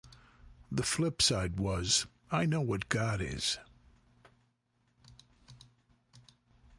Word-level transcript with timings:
The 0.71 0.81
flip 0.81 1.21
side 1.21 1.59
was 1.59 2.07
"I 2.31 2.47
Know 2.47 2.61
What 2.61 2.89
God 2.89 3.21
Is". 3.21 3.59